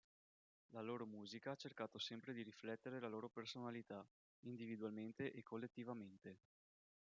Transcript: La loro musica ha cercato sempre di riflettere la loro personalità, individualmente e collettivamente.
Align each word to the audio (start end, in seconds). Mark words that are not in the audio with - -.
La 0.69 0.81
loro 0.81 1.05
musica 1.05 1.51
ha 1.51 1.55
cercato 1.55 1.99
sempre 1.99 2.33
di 2.33 2.41
riflettere 2.41 2.99
la 2.99 3.07
loro 3.07 3.29
personalità, 3.29 4.03
individualmente 4.45 5.31
e 5.31 5.43
collettivamente. 5.43 6.39